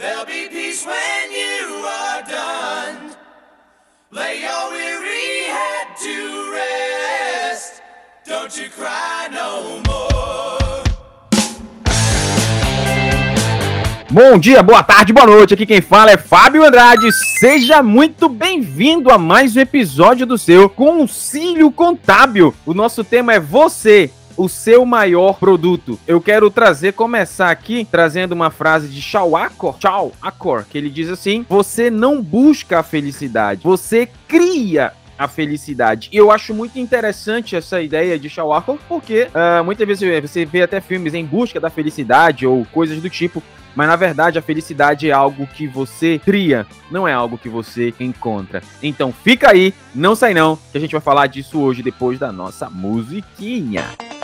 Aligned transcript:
There'll 0.00 0.24
be 0.24 0.48
peace 0.48 0.86
when 0.86 1.30
you 1.30 1.84
are 1.84 2.22
done. 2.22 3.14
Lay 4.10 4.40
your 4.40 4.70
weary 4.70 5.44
head 5.44 5.88
to 6.04 6.52
rest. 6.54 7.82
Don't 8.26 8.56
you 8.56 8.70
cry 8.70 9.28
no 9.30 9.82
more. 9.86 10.84
Bom 14.10 14.38
dia, 14.38 14.62
boa 14.62 14.82
tarde, 14.82 15.12
boa 15.12 15.26
noite. 15.26 15.52
Aqui 15.52 15.66
quem 15.66 15.82
fala 15.82 16.12
é 16.12 16.16
Fábio 16.16 16.64
Andrade. 16.64 17.12
Seja 17.38 17.82
muito 17.82 18.26
bem-vindo 18.26 19.10
a 19.10 19.18
mais 19.18 19.54
um 19.54 19.60
episódio 19.60 20.24
do 20.24 20.38
seu 20.38 20.70
Concílio 20.70 21.70
Contábil. 21.70 22.54
O 22.64 22.72
nosso 22.72 23.04
tema 23.04 23.34
é 23.34 23.38
você, 23.38 24.10
o 24.36 24.48
seu 24.48 24.84
maior 24.84 25.38
produto. 25.38 25.98
Eu 26.06 26.20
quero 26.20 26.50
trazer, 26.50 26.92
começar 26.92 27.50
aqui, 27.50 27.86
trazendo 27.90 28.32
uma 28.32 28.50
frase 28.50 28.88
de 28.88 29.00
Shaw 29.00 29.36
Acor, 29.36 29.76
Shaw 29.80 30.12
Acor, 30.20 30.64
que 30.68 30.78
ele 30.78 30.90
diz 30.90 31.08
assim: 31.08 31.44
Você 31.48 31.90
não 31.90 32.22
busca 32.22 32.80
a 32.80 32.82
felicidade, 32.82 33.62
você 33.62 34.08
cria 34.28 34.92
a 35.18 35.28
felicidade. 35.28 36.08
E 36.10 36.16
eu 36.16 36.30
acho 36.30 36.54
muito 36.54 36.78
interessante 36.78 37.54
essa 37.54 37.82
ideia 37.82 38.18
de 38.18 38.30
Shaw 38.30 38.54
Acor, 38.54 38.78
porque 38.88 39.28
uh, 39.28 39.62
muitas 39.62 39.86
vezes 39.86 40.22
você 40.22 40.46
vê 40.46 40.62
até 40.62 40.80
filmes 40.80 41.12
em 41.12 41.26
busca 41.26 41.60
da 41.60 41.68
felicidade 41.68 42.46
ou 42.46 42.64
coisas 42.72 43.02
do 43.02 43.10
tipo. 43.10 43.42
Mas 43.74 43.86
na 43.86 43.96
verdade 43.96 44.38
a 44.38 44.42
felicidade 44.42 45.08
é 45.08 45.12
algo 45.12 45.46
que 45.46 45.66
você 45.66 46.18
cria, 46.24 46.66
não 46.90 47.06
é 47.06 47.12
algo 47.12 47.38
que 47.38 47.48
você 47.48 47.94
encontra. 48.00 48.62
Então 48.82 49.12
fica 49.12 49.50
aí, 49.50 49.74
não 49.94 50.16
sai 50.16 50.34
não, 50.34 50.58
que 50.72 50.78
a 50.78 50.80
gente 50.80 50.92
vai 50.92 51.00
falar 51.00 51.26
disso 51.26 51.60
hoje 51.60 51.82
depois 51.82 52.18
da 52.18 52.32
nossa 52.32 52.68
musiquinha. 52.68 53.84
My, 54.00 54.19